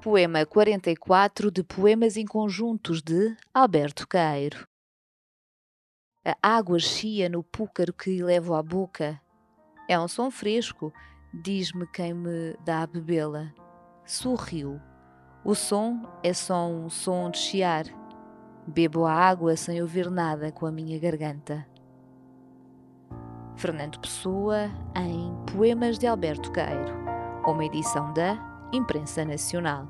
Poema 0.00 0.46
44 0.46 1.50
de 1.50 1.62
Poemas 1.62 2.16
em 2.16 2.24
Conjuntos 2.24 3.02
de 3.02 3.36
Alberto 3.52 4.08
Caeiro. 4.08 4.66
A 6.24 6.56
água 6.56 6.78
chia 6.78 7.28
no 7.28 7.42
púcaro 7.42 7.92
que 7.92 8.22
levo 8.22 8.54
à 8.54 8.62
boca. 8.62 9.20
É 9.86 10.00
um 10.00 10.08
som 10.08 10.30
fresco, 10.30 10.90
diz-me 11.34 11.86
quem 11.86 12.14
me 12.14 12.56
dá 12.64 12.82
a 12.82 12.86
bebê-la. 12.86 13.52
Sorriu. 14.06 14.80
O 15.44 15.54
som 15.54 16.08
é 16.22 16.32
só 16.32 16.66
um 16.66 16.88
som 16.88 17.28
de 17.28 17.36
chiar. 17.36 17.84
Bebo 18.66 19.04
a 19.04 19.12
água 19.12 19.54
sem 19.54 19.82
ouvir 19.82 20.10
nada 20.10 20.50
com 20.50 20.64
a 20.64 20.72
minha 20.72 20.98
garganta. 20.98 21.66
Fernando 23.54 24.00
Pessoa 24.00 24.70
em 24.96 25.36
Poemas 25.52 25.98
de 25.98 26.06
Alberto 26.06 26.50
Caeiro, 26.52 26.94
uma 27.46 27.66
edição 27.66 28.14
da 28.14 28.48
Imprensa 28.72 29.24
Nacional. 29.24 29.88